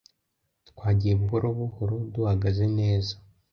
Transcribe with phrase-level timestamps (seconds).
[0.69, 3.13] Twagiye buhoro buhoro duhagaze neza